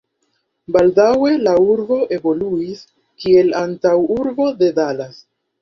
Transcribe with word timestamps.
Baldaŭe 0.77 1.33
la 1.49 1.53
urbo 1.75 1.99
evoluis, 2.19 2.83
kiel 3.25 3.55
antaŭurbo 3.63 4.53
de 4.65 4.73
Dallas. 4.81 5.25